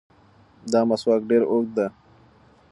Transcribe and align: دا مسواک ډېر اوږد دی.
دا 0.71 0.79
مسواک 0.89 1.21
ډېر 1.29 1.43
اوږد 1.51 1.71
دی. 1.77 1.87